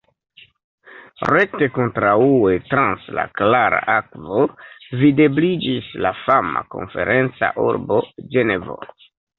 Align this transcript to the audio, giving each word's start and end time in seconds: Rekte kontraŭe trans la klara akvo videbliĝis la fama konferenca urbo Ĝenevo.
Rekte 1.31 1.67
kontraŭe 1.75 2.55
trans 2.71 3.05
la 3.19 3.27
klara 3.41 3.83
akvo 3.99 4.49
videbliĝis 5.05 5.95
la 6.07 6.17
fama 6.27 6.69
konferenca 6.77 7.57
urbo 7.71 8.05
Ĝenevo. 8.35 8.85